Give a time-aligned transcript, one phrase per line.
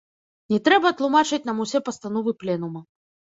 [0.53, 2.81] Не трэба тлумачыць нам усе пастановы пленума.